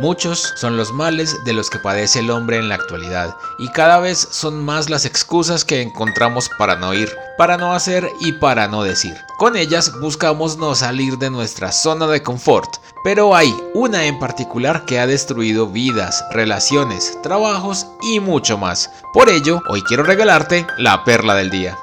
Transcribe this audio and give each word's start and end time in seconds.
Muchos 0.00 0.54
son 0.56 0.78
los 0.78 0.94
males 0.94 1.44
de 1.44 1.52
los 1.52 1.68
que 1.68 1.78
padece 1.78 2.20
el 2.20 2.30
hombre 2.30 2.56
en 2.56 2.70
la 2.70 2.76
actualidad 2.76 3.36
y 3.58 3.68
cada 3.68 4.00
vez 4.00 4.28
son 4.30 4.64
más 4.64 4.88
las 4.88 5.04
excusas 5.04 5.62
que 5.62 5.82
encontramos 5.82 6.48
para 6.56 6.74
no 6.76 6.94
ir, 6.94 7.14
para 7.36 7.58
no 7.58 7.74
hacer 7.74 8.08
y 8.18 8.32
para 8.32 8.66
no 8.66 8.82
decir. 8.82 9.14
Con 9.36 9.56
ellas 9.56 9.92
buscamos 10.00 10.56
no 10.56 10.74
salir 10.74 11.18
de 11.18 11.28
nuestra 11.28 11.70
zona 11.70 12.06
de 12.06 12.22
confort, 12.22 12.78
pero 13.04 13.36
hay 13.36 13.54
una 13.74 14.06
en 14.06 14.18
particular 14.18 14.86
que 14.86 14.98
ha 14.98 15.06
destruido 15.06 15.66
vidas, 15.66 16.24
relaciones, 16.30 17.18
trabajos 17.22 17.86
y 18.00 18.20
mucho 18.20 18.56
más. 18.56 18.90
Por 19.12 19.28
ello, 19.28 19.60
hoy 19.68 19.82
quiero 19.82 20.02
regalarte 20.02 20.66
la 20.78 21.04
perla 21.04 21.34
del 21.34 21.50
día. 21.50 21.76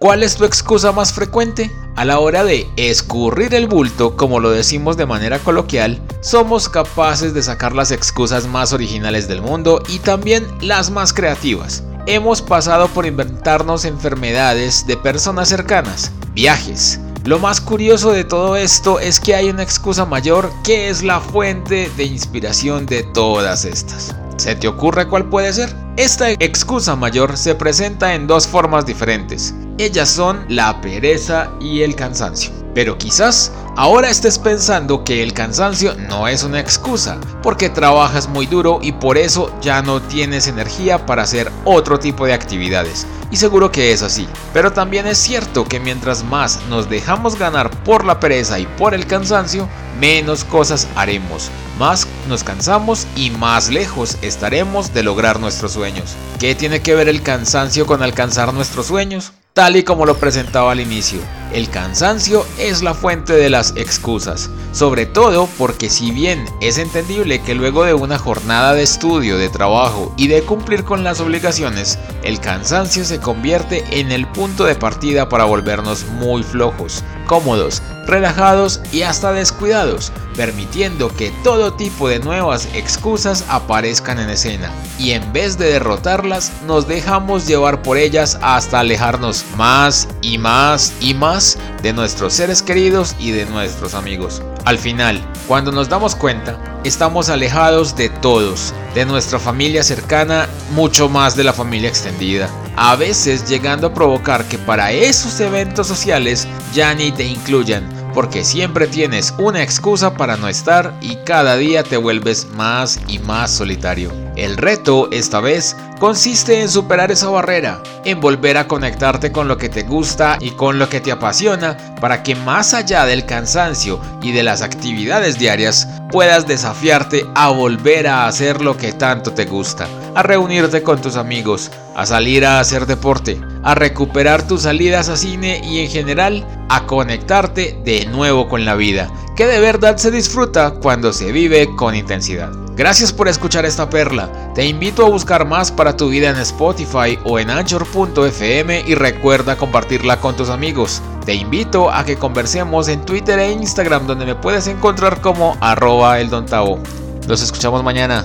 ¿Cuál 0.00 0.24
es 0.24 0.34
tu 0.34 0.44
excusa 0.44 0.90
más 0.90 1.12
frecuente? 1.12 1.70
A 1.94 2.04
la 2.04 2.18
hora 2.18 2.42
de 2.42 2.66
escurrir 2.76 3.54
el 3.54 3.68
bulto, 3.68 4.16
como 4.16 4.40
lo 4.40 4.50
decimos 4.50 4.96
de 4.96 5.06
manera 5.06 5.38
coloquial, 5.38 6.00
somos 6.20 6.68
capaces 6.68 7.32
de 7.32 7.42
sacar 7.42 7.74
las 7.74 7.90
excusas 7.90 8.46
más 8.46 8.72
originales 8.72 9.26
del 9.26 9.40
mundo 9.40 9.82
y 9.88 9.98
también 10.00 10.46
las 10.60 10.90
más 10.90 11.12
creativas. 11.12 11.82
Hemos 12.06 12.42
pasado 12.42 12.88
por 12.88 13.06
inventarnos 13.06 13.84
enfermedades 13.84 14.86
de 14.86 14.96
personas 14.96 15.48
cercanas, 15.48 16.12
viajes. 16.34 17.00
Lo 17.24 17.38
más 17.38 17.60
curioso 17.60 18.12
de 18.12 18.24
todo 18.24 18.56
esto 18.56 18.98
es 18.98 19.20
que 19.20 19.34
hay 19.34 19.50
una 19.50 19.62
excusa 19.62 20.04
mayor 20.06 20.50
que 20.64 20.88
es 20.88 21.02
la 21.02 21.20
fuente 21.20 21.90
de 21.96 22.04
inspiración 22.04 22.86
de 22.86 23.02
todas 23.02 23.64
estas. 23.64 24.14
¿Se 24.36 24.54
te 24.56 24.68
ocurre 24.68 25.06
cuál 25.06 25.28
puede 25.28 25.52
ser? 25.52 25.74
Esta 25.98 26.30
excusa 26.30 26.96
mayor 26.96 27.36
se 27.36 27.54
presenta 27.54 28.14
en 28.14 28.26
dos 28.26 28.46
formas 28.46 28.86
diferentes. 28.86 29.54
Ellas 29.76 30.08
son 30.08 30.46
la 30.48 30.80
pereza 30.80 31.50
y 31.60 31.82
el 31.82 31.94
cansancio. 31.94 32.50
Pero 32.74 32.96
quizás 32.96 33.52
ahora 33.80 34.10
estés 34.10 34.38
pensando 34.38 35.04
que 35.04 35.22
el 35.22 35.32
cansancio 35.32 35.94
no 35.94 36.28
es 36.28 36.42
una 36.42 36.60
excusa, 36.60 37.18
porque 37.42 37.70
trabajas 37.70 38.28
muy 38.28 38.44
duro 38.44 38.78
y 38.82 38.92
por 38.92 39.16
eso 39.16 39.50
ya 39.62 39.80
no 39.80 40.02
tienes 40.02 40.48
energía 40.48 41.06
para 41.06 41.22
hacer 41.22 41.50
otro 41.64 41.98
tipo 41.98 42.26
de 42.26 42.34
actividades. 42.34 43.06
Y 43.30 43.36
seguro 43.36 43.72
que 43.72 43.92
es 43.92 44.02
así. 44.02 44.28
Pero 44.52 44.74
también 44.74 45.06
es 45.06 45.16
cierto 45.16 45.64
que 45.64 45.80
mientras 45.80 46.24
más 46.24 46.60
nos 46.68 46.90
dejamos 46.90 47.38
ganar 47.38 47.70
por 47.84 48.04
la 48.04 48.20
pereza 48.20 48.58
y 48.58 48.66
por 48.66 48.92
el 48.92 49.06
cansancio, 49.06 49.66
menos 49.98 50.44
cosas 50.44 50.86
haremos, 50.94 51.48
más 51.78 52.06
nos 52.28 52.44
cansamos 52.44 53.06
y 53.16 53.30
más 53.30 53.70
lejos 53.70 54.18
estaremos 54.20 54.92
de 54.92 55.04
lograr 55.04 55.40
nuestros 55.40 55.72
sueños. 55.72 56.16
¿Qué 56.38 56.54
tiene 56.54 56.82
que 56.82 56.94
ver 56.94 57.08
el 57.08 57.22
cansancio 57.22 57.86
con 57.86 58.02
alcanzar 58.02 58.52
nuestros 58.52 58.88
sueños? 58.88 59.32
Tal 59.54 59.76
y 59.76 59.84
como 59.84 60.04
lo 60.04 60.18
presentaba 60.18 60.70
al 60.70 60.80
inicio, 60.80 61.20
el 61.52 61.68
cansancio 61.68 62.46
es 62.58 62.82
la 62.82 62.94
fuente 62.94 63.32
de 63.32 63.50
las 63.50 63.74
excusas, 63.76 64.50
sobre 64.72 65.06
todo 65.06 65.48
porque 65.58 65.90
si 65.90 66.10
bien 66.10 66.44
es 66.60 66.78
entendible 66.78 67.42
que 67.42 67.54
luego 67.54 67.84
de 67.84 67.94
una 67.94 68.18
jornada 68.18 68.74
de 68.74 68.82
estudio, 68.82 69.36
de 69.36 69.48
trabajo 69.48 70.12
y 70.16 70.28
de 70.28 70.42
cumplir 70.42 70.84
con 70.84 71.04
las 71.04 71.20
obligaciones, 71.20 71.98
el 72.22 72.40
cansancio 72.40 73.04
se 73.04 73.20
convierte 73.20 73.84
en 74.00 74.12
el 74.12 74.26
punto 74.28 74.64
de 74.64 74.74
partida 74.74 75.28
para 75.28 75.44
volvernos 75.44 76.06
muy 76.06 76.42
flojos, 76.42 77.02
cómodos, 77.26 77.82
relajados 78.06 78.80
y 78.92 79.02
hasta 79.02 79.32
descuidados, 79.32 80.12
permitiendo 80.36 81.14
que 81.14 81.30
todo 81.44 81.74
tipo 81.74 82.08
de 82.08 82.18
nuevas 82.18 82.68
excusas 82.74 83.44
aparezcan 83.48 84.18
en 84.18 84.30
escena. 84.30 84.70
Y 84.98 85.12
en 85.12 85.32
vez 85.32 85.56
de 85.56 85.72
derrotarlas, 85.72 86.52
nos 86.66 86.86
dejamos 86.88 87.46
llevar 87.46 87.82
por 87.82 87.96
ellas 87.96 88.38
hasta 88.42 88.80
alejarnos 88.80 89.44
más 89.56 90.08
y 90.22 90.38
más 90.38 90.92
y 91.00 91.14
más 91.14 91.39
de 91.82 91.92
nuestros 91.92 92.34
seres 92.34 92.62
queridos 92.62 93.16
y 93.18 93.30
de 93.30 93.46
nuestros 93.46 93.94
amigos. 93.94 94.42
Al 94.64 94.78
final, 94.78 95.20
cuando 95.48 95.72
nos 95.72 95.88
damos 95.88 96.14
cuenta, 96.14 96.58
estamos 96.84 97.28
alejados 97.28 97.96
de 97.96 98.08
todos, 98.08 98.74
de 98.94 99.04
nuestra 99.06 99.38
familia 99.38 99.82
cercana, 99.82 100.48
mucho 100.72 101.08
más 101.08 101.36
de 101.36 101.44
la 101.44 101.52
familia 101.52 101.88
extendida. 101.88 102.48
A 102.76 102.96
veces 102.96 103.48
llegando 103.48 103.88
a 103.88 103.94
provocar 103.94 104.44
que 104.46 104.58
para 104.58 104.92
esos 104.92 105.40
eventos 105.40 105.86
sociales 105.86 106.46
ya 106.72 106.94
ni 106.94 107.10
te 107.12 107.24
incluyan, 107.24 107.88
porque 108.12 108.44
siempre 108.44 108.86
tienes 108.86 109.34
una 109.38 109.62
excusa 109.62 110.14
para 110.14 110.36
no 110.36 110.48
estar 110.48 110.94
y 111.00 111.16
cada 111.24 111.56
día 111.56 111.82
te 111.82 111.96
vuelves 111.96 112.46
más 112.54 113.00
y 113.06 113.18
más 113.18 113.50
solitario. 113.50 114.12
El 114.36 114.56
reto, 114.56 115.08
esta 115.12 115.40
vez, 115.40 115.76
consiste 115.98 116.60
en 116.60 116.68
superar 116.68 117.10
esa 117.10 117.28
barrera, 117.28 117.82
en 118.04 118.20
volver 118.20 118.56
a 118.56 118.66
conectarte 118.66 119.32
con 119.32 119.48
lo 119.48 119.58
que 119.58 119.68
te 119.68 119.82
gusta 119.82 120.38
y 120.40 120.52
con 120.52 120.78
lo 120.78 120.88
que 120.88 121.00
te 121.00 121.12
apasiona 121.12 121.76
para 122.00 122.22
que 122.22 122.34
más 122.34 122.72
allá 122.72 123.04
del 123.04 123.26
cansancio 123.26 124.00
y 124.22 124.32
de 124.32 124.42
las 124.42 124.62
actividades 124.62 125.38
diarias 125.38 125.88
puedas 126.10 126.46
desafiarte 126.46 127.26
a 127.34 127.50
volver 127.50 128.06
a 128.06 128.26
hacer 128.26 128.62
lo 128.62 128.76
que 128.76 128.92
tanto 128.92 129.32
te 129.32 129.44
gusta, 129.44 129.86
a 130.14 130.22
reunirte 130.22 130.82
con 130.82 131.00
tus 131.00 131.16
amigos, 131.16 131.70
a 131.94 132.06
salir 132.06 132.46
a 132.46 132.60
hacer 132.60 132.86
deporte, 132.86 133.40
a 133.62 133.74
recuperar 133.74 134.46
tus 134.46 134.62
salidas 134.62 135.08
a 135.08 135.16
cine 135.16 135.60
y 135.64 135.80
en 135.80 135.90
general 135.90 136.46
a 136.68 136.86
conectarte 136.86 137.78
de 137.84 138.06
nuevo 138.06 138.48
con 138.48 138.64
la 138.64 138.74
vida, 138.74 139.10
que 139.36 139.46
de 139.46 139.60
verdad 139.60 139.96
se 139.96 140.10
disfruta 140.10 140.72
cuando 140.80 141.12
se 141.12 141.32
vive 141.32 141.68
con 141.76 141.94
intensidad. 141.94 142.50
Gracias 142.76 143.12
por 143.12 143.28
escuchar 143.28 143.66
esta 143.66 143.90
perla. 143.90 144.30
Te 144.54 144.64
invito 144.64 145.04
a 145.04 145.10
buscar 145.10 145.46
más 145.46 145.70
para 145.70 145.96
tu 145.96 146.08
vida 146.08 146.30
en 146.30 146.38
Spotify 146.38 147.18
o 147.24 147.38
en 147.38 147.50
anchor.fm 147.50 148.84
y 148.86 148.94
recuerda 148.94 149.56
compartirla 149.56 150.18
con 150.18 150.34
tus 150.34 150.48
amigos. 150.48 151.02
Te 151.26 151.34
invito 151.34 151.90
a 151.90 152.04
que 152.04 152.16
conversemos 152.16 152.88
en 152.88 153.04
Twitter 153.04 153.38
e 153.38 153.52
Instagram 153.52 154.06
donde 154.06 154.24
me 154.24 154.34
puedes 154.34 154.66
encontrar 154.66 155.20
como 155.20 155.58
arroba 155.60 156.20
el 156.20 156.30
Nos 156.30 157.42
escuchamos 157.42 157.84
mañana. 157.84 158.24